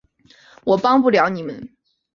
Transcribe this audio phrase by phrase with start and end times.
[0.63, 1.75] 我帮不了你们